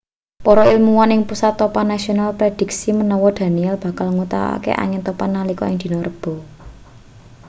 para 0.45 0.63
ilmuwan 0.73 1.13
ing 1.15 1.21
pusat 1.29 1.53
topan 1.59 1.87
nasional 1.93 2.29
prédhiksi 2.39 2.89
menawa 2.99 3.29
danielle 3.39 3.81
bakal 3.85 4.07
nguwatake 4.11 4.71
angin 4.83 5.05
topan 5.07 5.31
nalika 5.35 5.65
dina 5.81 5.97
rebo 6.07 6.33